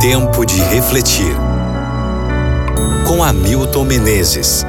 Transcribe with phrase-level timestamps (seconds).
[0.00, 1.36] Tempo de refletir.
[3.06, 4.64] Com Hamilton Menezes.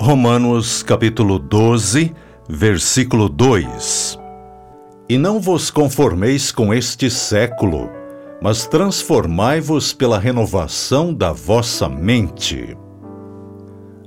[0.00, 2.14] Romanos capítulo 12,
[2.48, 4.16] versículo 2.
[5.08, 7.90] E não vos conformeis com este século,
[8.40, 12.78] mas transformai-vos pela renovação da vossa mente.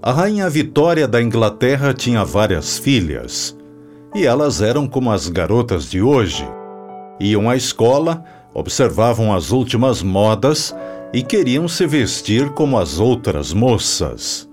[0.02, 3.58] A rainha Vitória da Inglaterra tinha várias filhas,
[4.14, 6.48] e elas eram como as garotas de hoje.
[7.20, 10.76] Iam à escola, observavam as últimas modas
[11.14, 14.50] e queriam se vestir como as outras moças.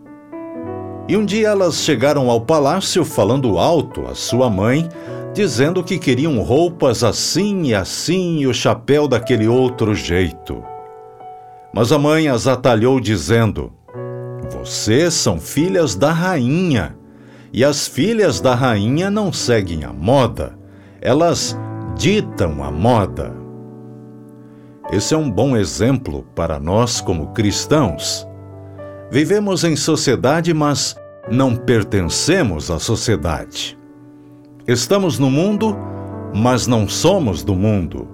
[1.08, 4.88] E um dia elas chegaram ao palácio falando alto à sua mãe,
[5.34, 10.62] dizendo que queriam roupas assim e assim e o chapéu daquele outro jeito.
[11.74, 13.72] Mas a mãe as atalhou, dizendo:
[14.50, 16.96] Vocês são filhas da rainha,
[17.52, 20.56] e as filhas da rainha não seguem a moda,
[21.00, 21.56] elas
[21.96, 23.34] ditam a moda.
[24.92, 28.26] Esse é um bom exemplo para nós como cristãos.
[29.10, 30.96] Vivemos em sociedade, mas
[31.30, 33.78] não pertencemos à sociedade.
[34.66, 35.76] Estamos no mundo,
[36.34, 38.08] mas não somos do mundo.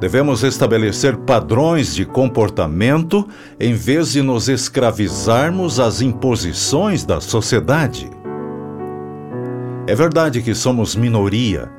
[0.00, 3.26] Devemos estabelecer padrões de comportamento
[3.58, 8.08] em vez de nos escravizarmos às imposições da sociedade.
[9.88, 11.72] É verdade que somos minoria,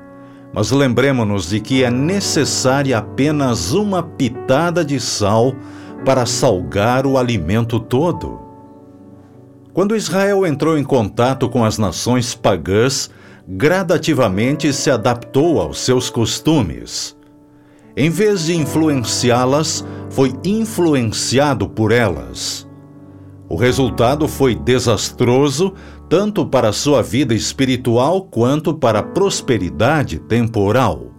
[0.51, 5.53] mas lembremos-nos de que é necessária apenas uma pitada de sal
[6.03, 8.39] para salgar o alimento todo.
[9.73, 13.11] Quando Israel entrou em contato com as nações pagãs,
[13.47, 17.15] gradativamente se adaptou aos seus costumes.
[17.95, 22.67] Em vez de influenciá-las, foi influenciado por elas.
[23.47, 25.75] O resultado foi desastroso
[26.09, 31.11] tanto para sua vida espiritual quanto para a prosperidade temporal.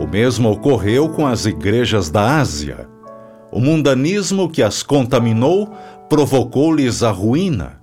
[0.00, 2.88] O mesmo ocorreu com as igrejas da Ásia.
[3.52, 5.70] O mundanismo que as contaminou
[6.08, 7.82] provocou-lhes a ruína.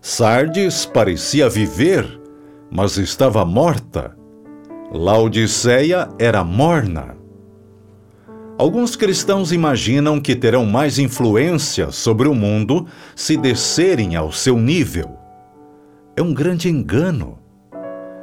[0.00, 2.20] Sardes parecia viver,
[2.70, 4.16] mas estava morta.
[4.90, 7.19] Laodiceia era morna.
[8.60, 15.16] Alguns cristãos imaginam que terão mais influência sobre o mundo se descerem ao seu nível.
[16.14, 17.38] É um grande engano.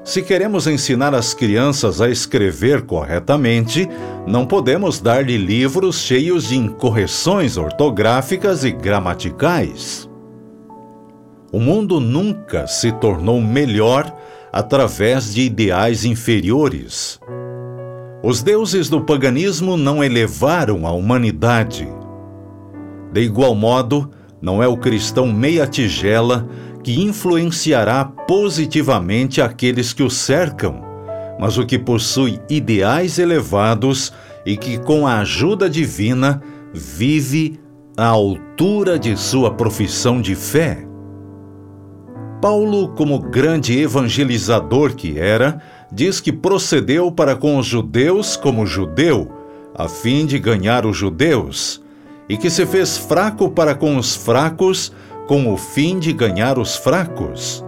[0.03, 3.89] Se queremos ensinar as crianças a escrever corretamente,
[4.27, 10.07] não podemos dar-lhe livros cheios de incorreções ortográficas e gramaticais.
[11.51, 14.15] O mundo nunca se tornou melhor
[14.53, 17.19] através de ideais inferiores.
[18.27, 21.87] Os deuses do paganismo não elevaram a humanidade.
[23.13, 24.11] De igual modo,
[24.41, 26.45] não é o cristão meia-tigela
[26.83, 30.83] que influenciará positivamente aqueles que o cercam,
[31.39, 34.11] mas o que possui ideais elevados
[34.45, 36.41] e que, com a ajuda divina,
[36.73, 37.57] vive
[37.95, 40.85] à altura de sua profissão de fé.
[42.41, 45.61] Paulo, como grande evangelizador que era,
[45.91, 49.31] diz que procedeu para com os judeus como judeu,
[49.73, 51.81] a fim de ganhar os judeus,
[52.27, 54.91] e que se fez fraco para com os fracos,
[55.27, 57.63] com o fim de ganhar os fracos.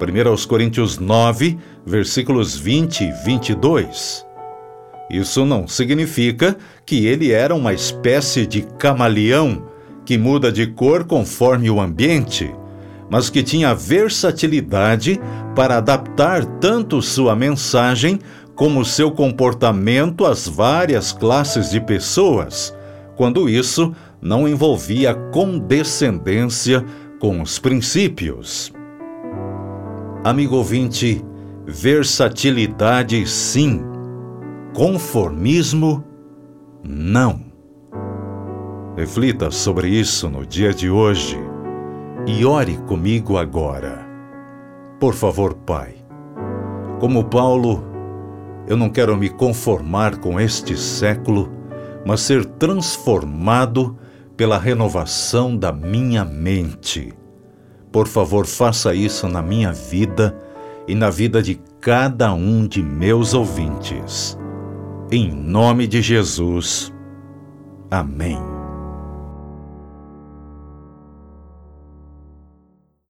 [0.00, 4.24] 1 Coríntios 9, versículos 20 e 22.
[5.10, 6.56] Isso não significa
[6.86, 9.66] que ele era uma espécie de camaleão
[10.04, 12.54] que muda de cor conforme o ambiente,
[13.10, 15.20] mas que tinha versatilidade
[15.56, 18.20] para adaptar tanto sua mensagem
[18.54, 22.72] como seu comportamento às várias classes de pessoas,
[23.16, 26.84] quando isso não envolvia condescendência
[27.18, 28.72] com os princípios.
[30.22, 31.24] Amigo ouvinte,
[31.66, 33.82] versatilidade sim,
[34.74, 36.04] conformismo
[36.84, 37.40] não.
[38.96, 41.49] Reflita sobre isso no dia de hoje
[42.26, 44.06] e ore comigo agora.
[44.98, 45.94] Por favor, Pai,
[46.98, 47.84] como Paulo,
[48.66, 51.50] eu não quero me conformar com este século,
[52.04, 53.96] mas ser transformado
[54.36, 57.12] pela renovação da minha mente.
[57.90, 60.36] Por favor, faça isso na minha vida
[60.86, 64.38] e na vida de cada um de meus ouvintes.
[65.10, 66.92] Em nome de Jesus.
[67.90, 68.59] Amém.